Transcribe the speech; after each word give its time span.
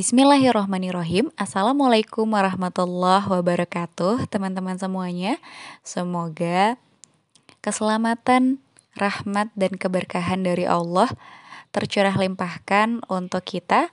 Bismillahirrohmanirrohim 0.00 1.28
Assalamualaikum 1.36 2.24
warahmatullahi 2.24 3.20
wabarakatuh 3.20 4.32
Teman-teman 4.32 4.80
semuanya. 4.80 5.36
Semoga 5.84 6.80
keselamatan, 7.60 8.64
rahmat, 8.96 9.52
dan 9.52 9.76
keberkahan 9.76 10.40
dari 10.40 10.64
Allah 10.64 11.12
Tercurah 11.68 12.16
limpahkan 12.16 13.04
untuk 13.12 13.44
kita 13.44 13.92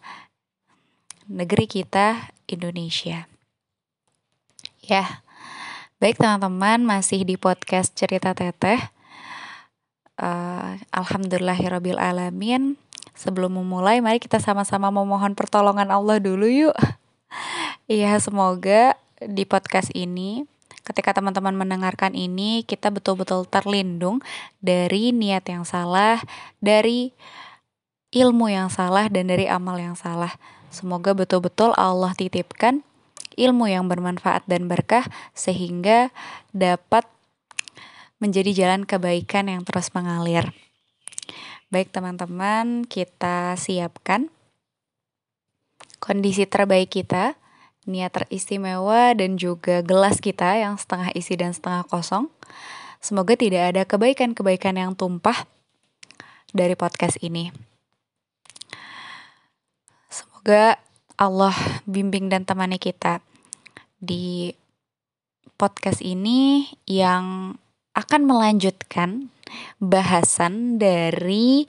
Negeri 1.28 1.68
kita 1.68 2.32
Indonesia. 2.48 3.28
Ya, 4.80 5.28
baik 6.00 6.24
teman-teman 6.24 6.88
masih 6.88 7.28
di 7.28 7.36
podcast 7.36 7.92
cerita 8.00 8.32
teteh. 8.32 8.80
Uh, 10.16 10.80
Alhamdulillahirrabbilalamin 10.96 12.87
Sebelum 13.18 13.58
memulai, 13.58 13.98
mari 13.98 14.22
kita 14.22 14.38
sama-sama 14.38 14.94
memohon 14.94 15.34
pertolongan 15.34 15.90
Allah 15.90 16.22
dulu 16.22 16.46
yuk. 16.46 16.78
Iya, 17.88 18.20
semoga 18.20 19.00
di 19.24 19.48
podcast 19.48 19.96
ini 19.96 20.44
ketika 20.84 21.16
teman-teman 21.16 21.56
mendengarkan 21.56 22.16
ini 22.16 22.68
kita 22.68 22.92
betul-betul 22.92 23.48
terlindung 23.48 24.20
dari 24.60 25.16
niat 25.16 25.48
yang 25.48 25.64
salah, 25.64 26.20
dari 26.60 27.16
ilmu 28.12 28.48
yang 28.52 28.68
salah 28.72 29.12
dan 29.12 29.28
dari 29.28 29.48
amal 29.48 29.76
yang 29.80 29.96
salah. 29.96 30.36
Semoga 30.72 31.16
betul-betul 31.16 31.72
Allah 31.76 32.12
titipkan 32.16 32.84
ilmu 33.40 33.68
yang 33.72 33.88
bermanfaat 33.88 34.48
dan 34.48 34.68
berkah 34.68 35.08
sehingga 35.32 36.12
dapat 36.52 37.08
menjadi 38.18 38.52
jalan 38.66 38.84
kebaikan 38.84 39.48
yang 39.48 39.62
terus 39.64 39.94
mengalir. 39.94 40.50
Baik 41.68 41.92
teman-teman, 41.92 42.88
kita 42.88 43.60
siapkan 43.60 44.32
kondisi 46.00 46.48
terbaik 46.48 46.96
kita, 46.96 47.36
niat 47.84 48.16
teristimewa 48.16 49.12
dan 49.12 49.36
juga 49.36 49.84
gelas 49.84 50.24
kita 50.24 50.56
yang 50.56 50.80
setengah 50.80 51.12
isi 51.12 51.36
dan 51.36 51.52
setengah 51.52 51.84
kosong. 51.92 52.32
Semoga 53.04 53.36
tidak 53.36 53.76
ada 53.76 53.84
kebaikan-kebaikan 53.84 54.80
yang 54.80 54.96
tumpah 54.96 55.44
dari 56.56 56.80
podcast 56.80 57.20
ini. 57.20 57.52
Semoga 60.08 60.80
Allah 61.20 61.56
bimbing 61.84 62.32
dan 62.32 62.48
temani 62.48 62.80
kita 62.80 63.20
di 64.00 64.56
podcast 65.60 66.00
ini 66.00 66.72
yang 66.88 67.60
akan 67.92 68.22
melanjutkan 68.24 69.36
bahasan 69.78 70.78
dari 70.78 71.66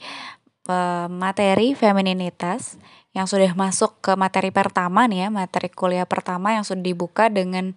materi 1.09 1.73
femininitas 1.73 2.77
yang 3.17 3.25
sudah 3.25 3.51
masuk 3.57 4.05
ke 4.05 4.12
materi 4.20 4.53
pertama 4.53 5.09
nih 5.09 5.27
ya, 5.27 5.29
materi 5.33 5.73
kuliah 5.73 6.05
pertama 6.05 6.53
yang 6.53 6.62
sudah 6.62 6.85
dibuka 6.85 7.33
dengan 7.33 7.73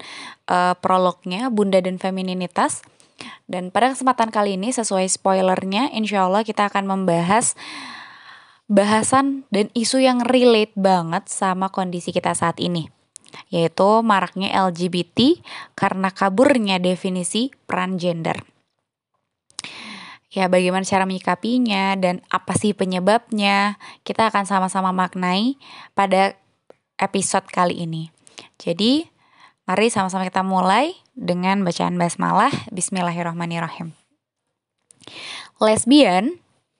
uh, 0.51 0.75
prolognya 0.75 1.47
Bunda 1.47 1.79
dan 1.79 1.97
Femininitas. 1.97 2.83
Dan 3.47 3.69
pada 3.69 3.93
kesempatan 3.93 4.33
kali 4.33 4.59
ini 4.59 4.73
sesuai 4.73 5.07
spoilernya, 5.07 5.93
insya 5.95 6.27
Allah 6.27 6.43
kita 6.43 6.67
akan 6.67 6.89
membahas 6.89 7.55
bahasan 8.67 9.47
dan 9.53 9.71
isu 9.71 10.03
yang 10.03 10.19
relate 10.25 10.73
banget 10.75 11.31
sama 11.31 11.71
kondisi 11.71 12.11
kita 12.15 12.31
saat 12.31 12.59
ini 12.59 12.87
yaitu 13.47 14.03
maraknya 14.03 14.51
LGBT 14.67 15.39
karena 15.75 16.11
kaburnya 16.11 16.83
definisi 16.83 17.51
peran 17.67 17.95
gender 17.95 18.43
ya 20.31 20.47
bagaimana 20.47 20.87
cara 20.87 21.03
menyikapinya 21.03 21.99
dan 21.99 22.23
apa 22.31 22.55
sih 22.55 22.71
penyebabnya 22.71 23.75
kita 24.07 24.31
akan 24.31 24.47
sama-sama 24.47 24.95
maknai 24.95 25.59
pada 25.91 26.39
episode 26.95 27.45
kali 27.51 27.83
ini. 27.83 28.09
Jadi 28.55 29.05
mari 29.67 29.91
sama-sama 29.91 30.23
kita 30.23 30.41
mulai 30.41 30.95
dengan 31.11 31.67
bacaan 31.67 31.99
basmalah 31.99 32.51
Bismillahirrahmanirrahim. 32.71 33.91
Lesbian, 35.61 36.39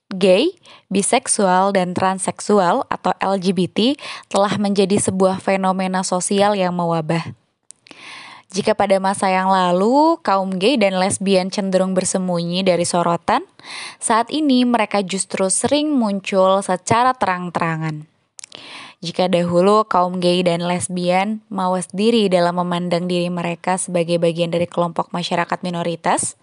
gay, 0.09 0.55
biseksual, 0.89 1.75
dan 1.75 1.93
transseksual 1.93 2.87
atau 2.89 3.13
LGBT 3.21 3.99
telah 4.31 4.57
menjadi 4.57 4.97
sebuah 4.97 5.43
fenomena 5.43 6.01
sosial 6.01 6.57
yang 6.57 6.73
mewabah 6.73 7.35
jika 8.51 8.75
pada 8.75 8.99
masa 8.99 9.31
yang 9.31 9.47
lalu 9.47 10.19
kaum 10.19 10.59
gay 10.59 10.75
dan 10.75 10.99
lesbian 10.99 11.47
cenderung 11.47 11.95
bersembunyi 11.95 12.67
dari 12.67 12.83
sorotan, 12.83 13.47
saat 13.95 14.27
ini 14.27 14.67
mereka 14.67 14.99
justru 14.99 15.47
sering 15.47 15.95
muncul 15.95 16.59
secara 16.59 17.15
terang-terangan. 17.15 18.03
Jika 19.01 19.31
dahulu 19.31 19.87
kaum 19.87 20.21
gay 20.21 20.45
dan 20.45 20.61
lesbian 20.61 21.41
mawas 21.49 21.89
diri 21.89 22.29
dalam 22.29 22.61
memandang 22.61 23.09
diri 23.09 23.33
mereka 23.33 23.79
sebagai 23.79 24.21
bagian 24.21 24.53
dari 24.53 24.69
kelompok 24.69 25.09
masyarakat 25.09 25.57
minoritas, 25.65 26.37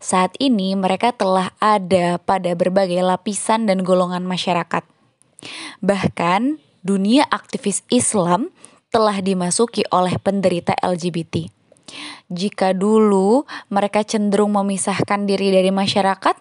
saat 0.00 0.32
ini 0.40 0.72
mereka 0.72 1.12
telah 1.12 1.52
ada 1.60 2.16
pada 2.16 2.54
berbagai 2.56 3.02
lapisan 3.04 3.68
dan 3.68 3.84
golongan 3.84 4.24
masyarakat. 4.24 4.86
Bahkan, 5.84 6.56
dunia 6.80 7.28
aktivis 7.28 7.84
Islam 7.92 8.48
telah 8.88 9.20
dimasuki 9.20 9.84
oleh 9.92 10.16
penderita 10.20 10.72
LGBT. 10.80 11.48
Jika 12.28 12.76
dulu 12.76 13.48
mereka 13.72 14.04
cenderung 14.04 14.52
memisahkan 14.52 15.24
diri 15.24 15.48
dari 15.48 15.72
masyarakat, 15.72 16.36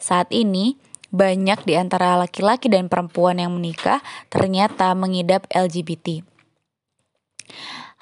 saat 0.00 0.28
ini 0.32 0.80
banyak 1.12 1.64
di 1.64 1.74
antara 1.76 2.16
laki-laki 2.16 2.68
dan 2.72 2.88
perempuan 2.88 3.40
yang 3.40 3.52
menikah 3.56 4.00
ternyata 4.32 4.92
mengidap 4.96 5.44
LGBT. 5.52 6.24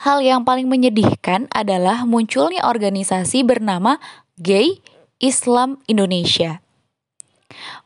Hal 0.05 0.21
yang 0.21 0.45
paling 0.45 0.69
menyedihkan 0.69 1.49
adalah 1.55 2.05
munculnya 2.05 2.67
organisasi 2.67 3.47
bernama 3.47 3.97
Gay 4.37 4.83
Islam 5.23 5.81
Indonesia. 5.89 6.61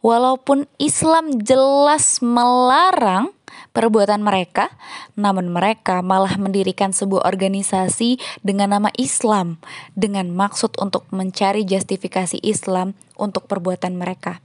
Walaupun 0.00 0.64
Islam 0.80 1.44
jelas 1.44 2.24
melarang 2.24 3.36
perbuatan 3.78 4.26
mereka, 4.26 4.74
namun 5.14 5.54
mereka 5.54 6.02
malah 6.02 6.34
mendirikan 6.34 6.90
sebuah 6.90 7.22
organisasi 7.30 8.18
dengan 8.42 8.74
nama 8.74 8.90
Islam 8.98 9.62
dengan 9.94 10.34
maksud 10.34 10.74
untuk 10.82 11.06
mencari 11.14 11.62
justifikasi 11.62 12.42
Islam 12.42 12.98
untuk 13.14 13.46
perbuatan 13.46 13.94
mereka. 13.94 14.42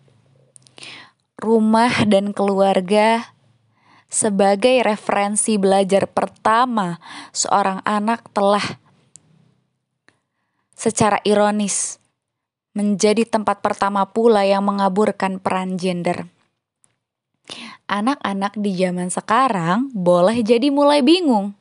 Rumah 1.42 2.06
dan 2.06 2.30
keluarga 2.30 3.34
sebagai 4.06 4.86
referensi 4.86 5.58
belajar 5.58 6.06
pertama 6.06 7.02
seorang 7.34 7.82
anak 7.90 8.30
telah 8.38 8.78
secara 10.78 11.18
ironis 11.26 11.98
menjadi 12.78 13.26
tempat 13.26 13.66
pertama 13.66 14.06
pula 14.06 14.46
yang 14.46 14.62
mengaburkan 14.62 15.42
peran 15.42 15.82
gender 15.82 16.30
anak-anak 17.88 18.58
di 18.60 18.76
zaman 18.76 19.14
sekarang 19.14 19.92
boleh 19.96 20.44
jadi 20.44 20.74
mulai 20.74 21.00
bingung. 21.00 21.56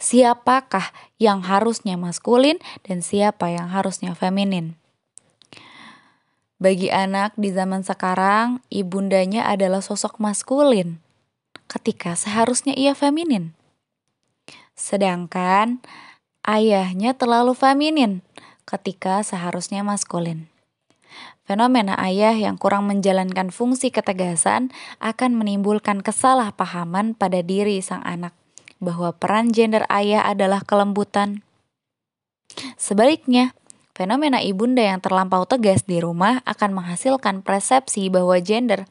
Siapakah 0.00 0.92
yang 1.20 1.44
harusnya 1.44 2.00
maskulin 2.00 2.56
dan 2.84 3.04
siapa 3.04 3.52
yang 3.52 3.68
harusnya 3.68 4.16
feminin? 4.16 4.80
Bagi 6.60 6.92
anak 6.92 7.32
di 7.40 7.56
zaman 7.56 7.80
sekarang, 7.80 8.60
ibundanya 8.68 9.48
adalah 9.48 9.80
sosok 9.80 10.20
maskulin, 10.20 11.00
ketika 11.64 12.12
seharusnya 12.12 12.76
ia 12.76 12.92
feminin. 12.92 13.56
Sedangkan 14.76 15.80
ayahnya 16.44 17.16
terlalu 17.16 17.56
feminin, 17.56 18.20
ketika 18.68 19.24
seharusnya 19.24 19.80
maskulin. 19.80 20.49
Fenomena 21.50 21.98
ayah 21.98 22.30
yang 22.30 22.54
kurang 22.54 22.86
menjalankan 22.86 23.50
fungsi 23.50 23.90
ketegasan 23.90 24.70
akan 25.02 25.34
menimbulkan 25.34 25.98
kesalahpahaman 25.98 27.18
pada 27.18 27.42
diri 27.42 27.82
sang 27.82 28.06
anak 28.06 28.38
bahwa 28.78 29.10
peran 29.10 29.50
gender 29.50 29.82
ayah 29.90 30.30
adalah 30.30 30.62
kelembutan. 30.62 31.42
Sebaliknya, 32.78 33.50
fenomena 33.98 34.38
ibunda 34.38 34.78
yang 34.94 35.02
terlampau 35.02 35.42
tegas 35.42 35.82
di 35.82 35.98
rumah 35.98 36.38
akan 36.46 36.70
menghasilkan 36.70 37.42
persepsi 37.42 38.06
bahwa 38.14 38.38
gender 38.38 38.86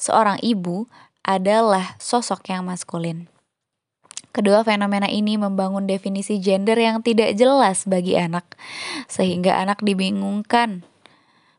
seorang 0.00 0.40
ibu 0.40 0.88
adalah 1.28 2.00
sosok 2.00 2.56
yang 2.56 2.64
maskulin. 2.64 3.28
Kedua 4.32 4.64
fenomena 4.64 5.12
ini 5.12 5.36
membangun 5.36 5.84
definisi 5.84 6.40
gender 6.40 6.80
yang 6.80 7.04
tidak 7.04 7.36
jelas 7.36 7.84
bagi 7.84 8.16
anak, 8.16 8.48
sehingga 9.12 9.60
anak 9.60 9.84
dibingungkan 9.84 10.88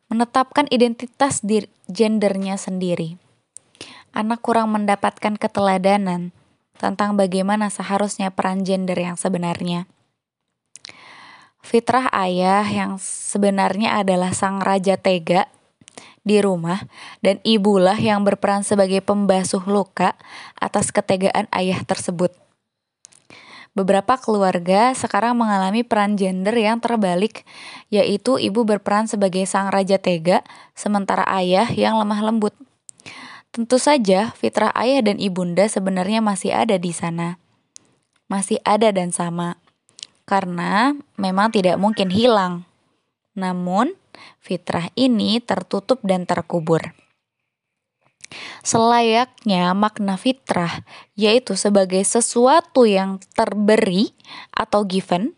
menetapkan 0.08 0.70
identitas 0.70 1.42
diri, 1.42 1.68
gendernya 1.90 2.56
sendiri. 2.56 3.18
Anak 4.16 4.46
kurang 4.46 4.72
mendapatkan 4.72 5.36
keteladanan 5.36 6.32
tentang 6.78 7.20
bagaimana 7.20 7.68
seharusnya 7.74 8.32
peran 8.32 8.64
gender 8.64 8.96
yang 8.96 9.20
sebenarnya. 9.20 9.90
Fitrah 11.66 12.14
ayah 12.14 12.62
yang 12.62 13.02
sebenarnya 13.02 13.98
adalah 13.98 14.38
sang 14.38 14.62
raja 14.62 15.02
tega 15.02 15.50
di 16.22 16.38
rumah 16.38 16.86
dan 17.26 17.42
ibulah 17.42 17.98
yang 17.98 18.22
berperan 18.22 18.62
sebagai 18.62 19.02
pembasuh 19.02 19.66
luka 19.66 20.14
atas 20.62 20.94
ketegaan 20.94 21.50
ayah 21.50 21.82
tersebut. 21.82 22.45
Beberapa 23.76 24.16
keluarga 24.16 24.96
sekarang 24.96 25.36
mengalami 25.36 25.84
peran 25.84 26.16
gender 26.16 26.56
yang 26.56 26.80
terbalik, 26.80 27.44
yaitu 27.92 28.40
ibu 28.40 28.64
berperan 28.64 29.04
sebagai 29.12 29.44
sang 29.44 29.68
raja 29.68 30.00
tega, 30.00 30.48
sementara 30.72 31.28
ayah 31.36 31.68
yang 31.68 32.00
lemah 32.00 32.24
lembut. 32.24 32.56
Tentu 33.52 33.76
saja, 33.76 34.32
fitrah 34.40 34.72
ayah 34.80 35.04
dan 35.04 35.20
ibunda 35.20 35.68
sebenarnya 35.68 36.24
masih 36.24 36.56
ada 36.56 36.80
di 36.80 36.96
sana. 36.96 37.36
Masih 38.32 38.64
ada 38.64 38.96
dan 38.96 39.12
sama. 39.12 39.60
Karena 40.24 40.96
memang 41.20 41.52
tidak 41.52 41.76
mungkin 41.76 42.08
hilang. 42.08 42.64
Namun, 43.36 43.92
fitrah 44.40 44.88
ini 44.96 45.44
tertutup 45.44 46.00
dan 46.00 46.24
terkubur. 46.24 46.96
Selayaknya 48.66 49.72
makna 49.78 50.18
fitrah, 50.18 50.84
yaitu 51.14 51.54
sebagai 51.54 52.02
sesuatu 52.02 52.84
yang 52.90 53.22
terberi 53.38 54.12
atau 54.50 54.84
given, 54.84 55.38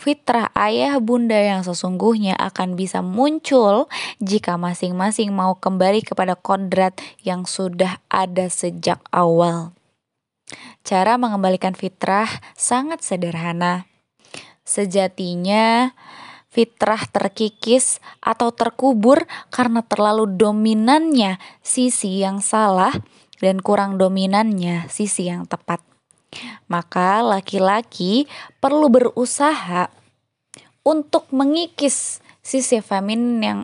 fitrah 0.00 0.48
ayah 0.56 0.96
bunda 1.00 1.36
yang 1.36 1.60
sesungguhnya 1.60 2.32
akan 2.36 2.72
bisa 2.76 3.04
muncul 3.04 3.88
jika 4.20 4.56
masing-masing 4.56 5.32
mau 5.32 5.56
kembali 5.56 6.00
kepada 6.00 6.36
kodrat 6.36 6.96
yang 7.20 7.44
sudah 7.44 8.00
ada 8.08 8.48
sejak 8.48 9.00
awal. 9.12 9.76
Cara 10.80 11.20
mengembalikan 11.20 11.76
fitrah 11.76 12.26
sangat 12.56 13.04
sederhana. 13.04 13.84
Sejatinya, 14.64 15.92
fitrah 16.50 17.06
terkikis 17.06 18.02
atau 18.18 18.50
terkubur 18.50 19.24
karena 19.54 19.86
terlalu 19.86 20.26
dominannya 20.34 21.38
sisi 21.62 22.20
yang 22.20 22.42
salah 22.42 22.92
dan 23.38 23.62
kurang 23.62 23.96
dominannya 23.96 24.90
sisi 24.90 25.30
yang 25.30 25.46
tepat. 25.46 25.80
Maka 26.70 27.22
laki-laki 27.22 28.26
perlu 28.62 28.90
berusaha 28.90 29.90
untuk 30.86 31.30
mengikis 31.30 32.22
sisi 32.42 32.82
feminin 32.82 33.40
yang 33.42 33.60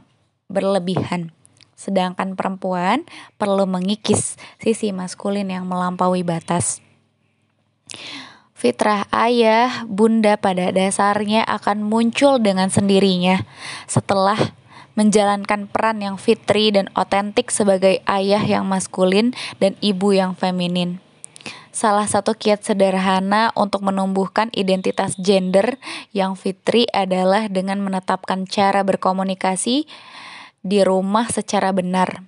berlebihan. 0.47 1.35
Sedangkan 1.77 2.35
perempuan 2.35 3.05
perlu 3.37 3.69
mengikis 3.69 4.41
sisi 4.63 4.91
maskulin 4.91 5.47
yang 5.47 5.69
melampaui 5.69 6.25
batas. 6.25 6.86
Fitrah 8.57 9.05
ayah, 9.13 9.85
bunda 9.85 10.41
pada 10.41 10.73
dasarnya 10.73 11.45
akan 11.45 11.85
muncul 11.85 12.41
dengan 12.41 12.73
sendirinya 12.73 13.45
setelah 13.85 14.57
menjalankan 14.97 15.69
peran 15.69 16.01
yang 16.01 16.17
fitri 16.17 16.73
dan 16.73 16.89
otentik 16.97 17.53
sebagai 17.53 18.01
ayah 18.09 18.41
yang 18.41 18.65
maskulin 18.65 19.37
dan 19.61 19.77
ibu 19.85 20.17
yang 20.17 20.33
feminin. 20.33 21.05
Salah 21.69 22.09
satu 22.09 22.33
kiat 22.33 22.65
sederhana 22.65 23.53
untuk 23.53 23.85
menumbuhkan 23.85 24.49
identitas 24.57 25.21
gender 25.21 25.77
yang 26.17 26.33
fitri 26.33 26.89
adalah 26.97 27.53
dengan 27.53 27.85
menetapkan 27.85 28.49
cara 28.49 28.81
berkomunikasi 28.81 29.85
di 30.65 30.81
rumah 30.81 31.29
secara 31.29 31.77
benar 31.77 32.25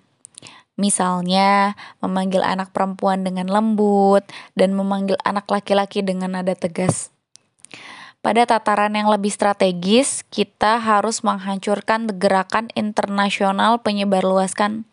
Misalnya, 0.78 1.74
memanggil 1.98 2.46
anak 2.46 2.70
perempuan 2.70 3.26
dengan 3.26 3.50
lembut 3.50 4.22
dan 4.54 4.78
memanggil 4.78 5.18
anak 5.26 5.50
laki-laki 5.50 6.06
dengan 6.06 6.38
nada 6.38 6.54
tegas. 6.54 7.10
Pada 8.22 8.46
tataran 8.46 8.94
yang 8.94 9.10
lebih 9.10 9.30
strategis, 9.34 10.22
kita 10.30 10.78
harus 10.78 11.26
menghancurkan 11.26 12.06
gerakan 12.18 12.70
internasional 12.78 13.82
penyebarluaskan 13.82 14.86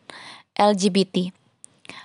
LGBT. 0.58 1.30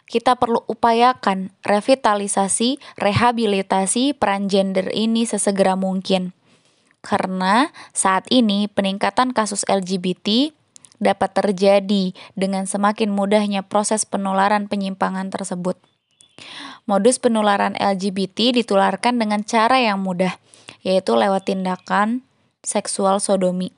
Kita 0.05 0.37
perlu 0.37 0.61
upayakan 0.69 1.55
revitalisasi, 1.65 2.77
rehabilitasi 3.01 4.13
peran 4.13 4.53
gender 4.53 4.93
ini 4.93 5.25
sesegera 5.25 5.73
mungkin. 5.79 6.37
Karena 7.01 7.73
saat 7.97 8.29
ini 8.29 8.69
peningkatan 8.69 9.33
kasus 9.33 9.65
LGBT 9.65 10.53
dapat 11.01 11.33
terjadi 11.33 12.13
dengan 12.37 12.69
semakin 12.69 13.11
mudahnya 13.11 13.65
proses 13.65 14.05
penularan 14.05 14.69
penyimpangan 14.69 15.33
tersebut. 15.33 15.81
Modus 16.85 17.21
penularan 17.21 17.77
LGBT 17.77 18.53
ditularkan 18.57 19.17
dengan 19.17 19.45
cara 19.45 19.81
yang 19.81 20.01
mudah, 20.01 20.37
yaitu 20.85 21.17
lewat 21.17 21.49
tindakan 21.49 22.25
seksual 22.61 23.21
sodomi. 23.21 23.73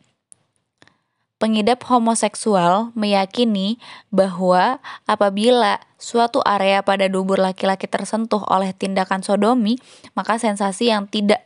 Pengidap 1.42 1.82
homoseksual 1.90 2.94
meyakini 2.94 3.82
bahwa 4.14 4.78
apabila 5.10 5.82
suatu 5.98 6.38
area 6.46 6.86
pada 6.86 7.10
dubur 7.10 7.42
laki-laki 7.42 7.90
tersentuh 7.90 8.46
oleh 8.46 8.70
tindakan 8.70 9.26
sodomi, 9.26 9.74
maka 10.14 10.38
sensasi 10.38 10.94
yang 10.94 11.10
tidak 11.10 11.42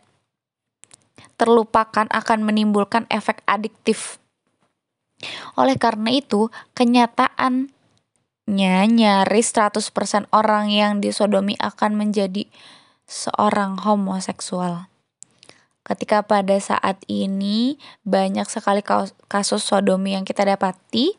terlupakan 1.40 2.08
akan 2.12 2.44
menimbulkan 2.44 3.08
efek 3.08 3.40
adiktif 3.48 4.20
oleh 5.56 5.76
karena 5.78 6.10
itu, 6.12 6.48
kenyataannya 6.76 7.70
nyaris 8.86 9.48
100% 9.54 10.30
orang 10.34 10.70
yang 10.70 10.98
disodomi 11.02 11.54
akan 11.58 11.98
menjadi 11.98 12.46
seorang 13.06 13.78
homoseksual. 13.82 14.90
Ketika 15.86 16.26
pada 16.26 16.58
saat 16.58 16.98
ini 17.06 17.78
banyak 18.02 18.50
sekali 18.50 18.82
kasus 19.30 19.62
sodomi 19.62 20.18
yang 20.18 20.26
kita 20.26 20.42
dapati, 20.42 21.14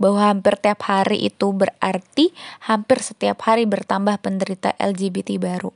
bahwa 0.00 0.32
hampir 0.32 0.56
tiap 0.60 0.84
hari 0.88 1.28
itu 1.28 1.52
berarti 1.52 2.32
hampir 2.64 3.00
setiap 3.00 3.44
hari 3.44 3.64
bertambah 3.64 4.20
penderita 4.20 4.76
LGBT 4.76 5.40
baru. 5.40 5.72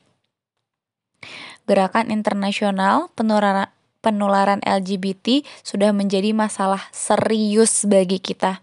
Gerakan 1.65 2.13
internasional 2.13 3.09
penularan 3.17 3.73
penularan 4.05 4.61
LGBT 4.61 5.41
sudah 5.65 5.97
menjadi 5.97 6.37
masalah 6.37 6.93
serius 6.93 7.89
bagi 7.89 8.21
kita. 8.21 8.61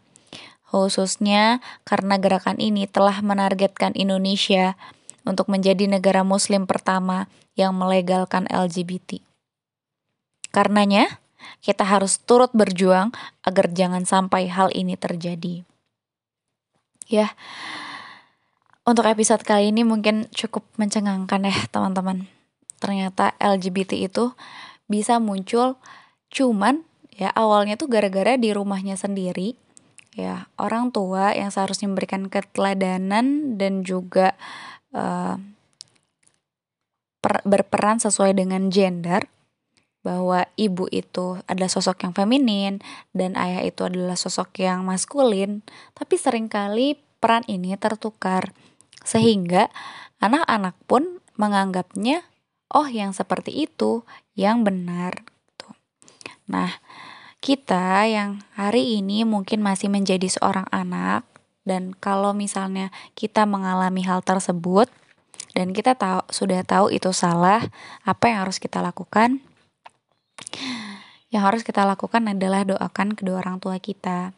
Khususnya 0.70 1.66
karena 1.82 2.22
gerakan 2.22 2.62
ini 2.62 2.86
telah 2.86 3.18
menargetkan 3.26 3.98
Indonesia 3.98 4.78
untuk 5.26 5.50
menjadi 5.50 5.90
negara 5.90 6.22
muslim 6.22 6.70
pertama 6.70 7.26
yang 7.58 7.74
melegalkan 7.74 8.46
LGBT. 8.48 9.20
Karenanya, 10.54 11.20
kita 11.66 11.84
harus 11.84 12.22
turut 12.22 12.54
berjuang 12.54 13.10
agar 13.42 13.66
jangan 13.74 14.06
sampai 14.06 14.48
hal 14.48 14.70
ini 14.72 14.96
terjadi. 14.96 15.66
Ya, 17.12 17.36
untuk 18.82 19.04
episode 19.06 19.44
kali 19.44 19.70
ini 19.70 19.84
mungkin 19.84 20.32
cukup 20.32 20.64
mencengangkan 20.80 21.46
ya 21.46 21.56
teman-teman. 21.70 22.26
Ternyata 22.82 23.38
LGBT 23.38 24.10
itu 24.10 24.34
bisa 24.92 25.24
muncul 25.24 25.80
cuman 26.28 26.84
ya 27.16 27.32
awalnya 27.32 27.80
tuh 27.80 27.88
gara-gara 27.88 28.36
di 28.36 28.52
rumahnya 28.52 29.00
sendiri 29.00 29.56
ya 30.12 30.52
orang 30.60 30.92
tua 30.92 31.32
yang 31.32 31.48
seharusnya 31.48 31.88
memberikan 31.88 32.28
keteladanan 32.28 33.56
dan 33.56 33.88
juga 33.88 34.36
uh, 34.92 35.40
per, 37.24 37.40
berperan 37.48 38.04
sesuai 38.04 38.36
dengan 38.36 38.68
gender 38.68 39.32
bahwa 40.02 40.50
ibu 40.58 40.90
itu 40.90 41.40
adalah 41.46 41.70
sosok 41.70 42.04
yang 42.04 42.14
feminin 42.18 42.82
dan 43.16 43.38
ayah 43.38 43.62
itu 43.64 43.86
adalah 43.86 44.18
sosok 44.18 44.60
yang 44.60 44.84
maskulin 44.84 45.64
tapi 45.96 46.20
sering 46.20 46.52
kali 46.52 47.00
peran 47.22 47.46
ini 47.46 47.78
tertukar. 47.78 48.52
Sehingga 49.06 49.70
anak-anak 50.18 50.74
pun 50.90 51.22
menganggapnya 51.38 52.26
oh 52.72 52.88
yang 52.88 53.12
seperti 53.12 53.68
itu 53.68 54.04
yang 54.34 54.64
benar 54.64 55.24
gitu. 55.28 55.70
Nah, 56.48 56.82
kita 57.42 58.06
yang 58.08 58.46
hari 58.56 59.02
ini 59.02 59.28
mungkin 59.28 59.60
masih 59.66 59.90
menjadi 59.90 60.28
seorang 60.30 60.66
anak 60.72 61.28
dan 61.62 61.94
kalau 61.94 62.34
misalnya 62.34 62.90
kita 63.14 63.46
mengalami 63.46 64.02
hal 64.02 64.26
tersebut 64.26 64.90
dan 65.52 65.76
kita 65.76 66.00
tahu 66.00 66.24
sudah 66.32 66.64
tahu 66.64 66.90
itu 66.96 67.12
salah, 67.12 67.68
apa 68.08 68.32
yang 68.32 68.48
harus 68.48 68.58
kita 68.58 68.80
lakukan? 68.80 69.44
Yang 71.32 71.44
harus 71.44 71.62
kita 71.64 71.84
lakukan 71.84 72.28
adalah 72.28 72.64
doakan 72.64 73.16
kedua 73.16 73.44
orang 73.44 73.60
tua 73.60 73.80
kita. 73.80 74.32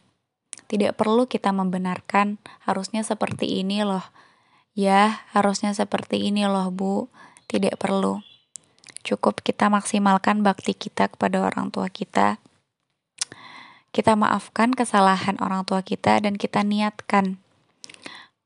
Tidak 0.69 0.97
perlu 0.97 1.29
kita 1.29 1.53
membenarkan 1.53 2.41
harusnya 2.65 3.05
seperti 3.05 3.61
ini 3.61 3.85
loh. 3.85 4.03
Ya, 4.73 5.21
harusnya 5.37 5.69
seperti 5.77 6.33
ini 6.33 6.49
loh, 6.49 6.73
Bu. 6.73 7.13
Tidak 7.47 7.75
perlu. 7.79 8.21
Cukup 9.03 9.43
kita 9.43 9.67
maksimalkan 9.67 10.41
bakti 10.41 10.71
kita 10.73 11.11
kepada 11.11 11.43
orang 11.43 11.69
tua 11.69 11.91
kita. 11.91 12.39
Kita 13.93 14.17
maafkan 14.17 14.73
kesalahan 14.73 15.37
orang 15.37 15.67
tua 15.67 15.85
kita 15.85 16.17
dan 16.17 16.39
kita 16.39 16.65
niatkan 16.65 17.37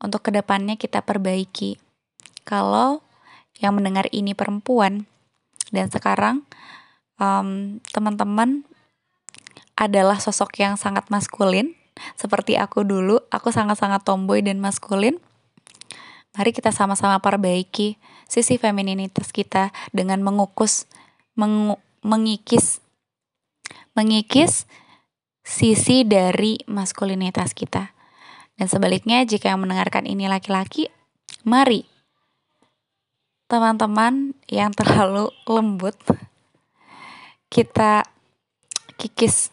untuk 0.04 0.28
ke 0.28 0.32
depannya 0.36 0.76
kita 0.76 1.06
perbaiki. 1.06 1.80
Kalau 2.44 3.06
yang 3.58 3.78
mendengar 3.78 4.12
ini 4.12 4.36
perempuan 4.36 5.08
dan 5.72 5.88
sekarang 5.88 6.44
teman 7.18 7.80
teman-teman 7.96 8.68
adalah 9.78 10.20
sosok 10.20 10.62
yang 10.62 10.76
sangat 10.76 11.10
maskulin 11.10 11.78
seperti 12.18 12.58
aku 12.58 12.86
dulu, 12.86 13.22
aku 13.34 13.50
sangat-sangat 13.50 14.06
tomboy 14.06 14.42
dan 14.46 14.62
maskulin. 14.62 15.18
Mari 16.38 16.54
kita 16.54 16.70
sama-sama 16.70 17.18
perbaiki 17.18 17.98
sisi 18.30 18.62
femininitas 18.62 19.34
kita 19.34 19.74
dengan 19.90 20.22
mengukus, 20.22 20.86
meng 21.34 21.74
mengikis, 22.06 22.78
mengikis 23.98 24.70
sisi 25.42 26.06
dari 26.06 26.62
maskulinitas 26.70 27.58
kita. 27.58 27.98
Dan 28.54 28.70
sebaliknya, 28.70 29.26
jika 29.26 29.50
yang 29.50 29.66
mendengarkan 29.66 30.06
ini 30.06 30.30
laki-laki, 30.30 30.94
mari 31.42 31.90
teman-teman 33.50 34.38
yang 34.46 34.70
terlalu 34.78 35.34
lembut, 35.50 35.98
kita 37.50 38.06
kikis 39.02 39.50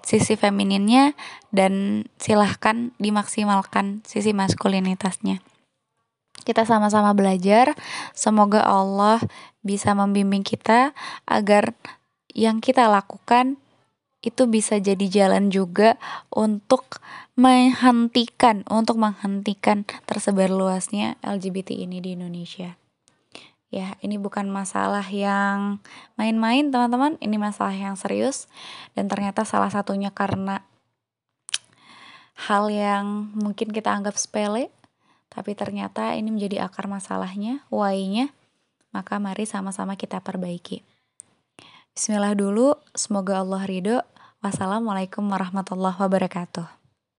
sisi 0.00 0.40
femininnya 0.40 1.12
dan 1.52 2.04
silahkan 2.16 2.96
dimaksimalkan 2.96 4.00
sisi 4.08 4.32
maskulinitasnya 4.32 5.44
kita 6.42 6.66
sama-sama 6.66 7.14
belajar. 7.16 7.74
Semoga 8.12 8.62
Allah 8.62 9.22
bisa 9.62 9.94
membimbing 9.94 10.42
kita 10.42 10.94
agar 11.24 11.74
yang 12.32 12.58
kita 12.58 12.90
lakukan 12.90 13.56
itu 14.22 14.46
bisa 14.46 14.78
jadi 14.78 15.06
jalan 15.10 15.50
juga 15.50 15.98
untuk 16.30 17.02
menghentikan 17.34 18.62
untuk 18.70 19.00
menghentikan 19.00 19.82
tersebar 20.06 20.52
luasnya 20.52 21.18
LGBT 21.26 21.74
ini 21.74 21.98
di 21.98 22.14
Indonesia. 22.14 22.78
Ya, 23.72 23.96
ini 24.04 24.20
bukan 24.20 24.52
masalah 24.52 25.08
yang 25.08 25.80
main-main, 26.20 26.68
teman-teman. 26.68 27.16
Ini 27.24 27.40
masalah 27.40 27.72
yang 27.72 27.96
serius 27.96 28.44
dan 28.92 29.08
ternyata 29.08 29.48
salah 29.48 29.72
satunya 29.72 30.12
karena 30.12 30.60
hal 32.36 32.68
yang 32.68 33.32
mungkin 33.32 33.72
kita 33.72 33.88
anggap 33.96 34.20
sepele 34.20 34.68
tapi 35.32 35.56
ternyata 35.56 36.12
ini 36.12 36.28
menjadi 36.28 36.68
akar 36.68 36.84
masalahnya, 36.92 37.64
why-nya, 37.72 38.28
maka 38.92 39.16
mari 39.16 39.48
sama-sama 39.48 39.96
kita 39.96 40.20
perbaiki. 40.20 40.84
Bismillah 41.96 42.36
dulu, 42.36 42.76
semoga 42.92 43.40
Allah 43.40 43.64
ridho. 43.64 43.98
Wassalamualaikum 44.44 45.24
warahmatullahi 45.24 45.96
wabarakatuh. 45.96 46.81